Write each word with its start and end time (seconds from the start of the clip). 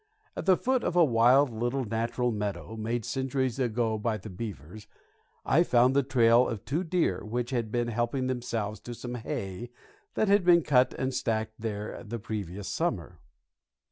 At 0.35 0.47
the 0.47 0.57
foot 0.57 0.83
of 0.83 0.95
a 0.95 1.05
wild 1.05 1.51
little 1.53 1.85
natural 1.85 2.31
meadow, 2.31 2.75
made 2.75 3.05
centuries 3.05 3.59
ago 3.59 3.99
by 3.99 4.17
the 4.17 4.31
beavers, 4.31 4.87
I 5.45 5.61
found 5.61 5.95
the 5.95 6.01
trail 6.01 6.47
of 6.49 6.65
two 6.65 6.83
deer 6.83 7.23
which 7.23 7.51
had 7.51 7.71
been 7.71 7.89
helping 7.89 8.25
themselves 8.25 8.79
to 8.79 8.95
some 8.95 9.13
hay 9.13 9.69
that 10.15 10.27
had 10.27 10.43
been 10.43 10.63
cut 10.63 10.95
and 10.95 11.13
stacked 11.13 11.53
there 11.61 12.03
the 12.03 12.17
previous 12.17 12.67
summer. 12.67 13.19